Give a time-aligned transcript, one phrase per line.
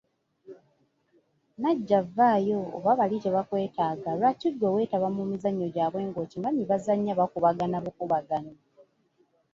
[1.61, 8.55] Najja vvaayo oba bali tebakwetaaga, lwaki ggwe weetaba mu mizannyo gyabwe ng'okimanyi bazannya bakubagana bukubaganyi.